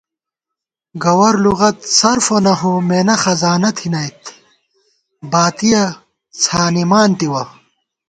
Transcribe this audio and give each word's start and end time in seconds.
گوَرلُغَت 1.03 1.77
صرف 1.97 2.25
و 2.35 2.37
نحو 2.45 2.73
مېنہ 2.87 3.15
خزانہ 3.23 3.69
تھنَئیت 3.77 4.21
باتِیَہ 5.31 5.83
څھانِمان 6.41 7.09
تِوَہ 7.19 7.43